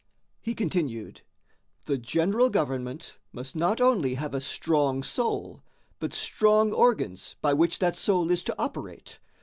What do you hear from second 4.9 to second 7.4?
soul, but strong organs